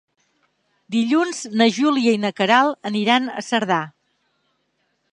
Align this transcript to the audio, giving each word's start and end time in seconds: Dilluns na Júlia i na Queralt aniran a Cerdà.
Dilluns 0.95 1.41
na 1.61 1.69
Júlia 1.77 2.15
i 2.17 2.21
na 2.25 2.33
Queralt 2.41 2.91
aniran 2.93 3.31
a 3.37 3.47
Cerdà. 3.53 3.83